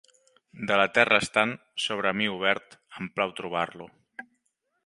[0.71, 1.53] De la terra estant,
[1.87, 3.93] sobre mi obert, em plau trobar-lo.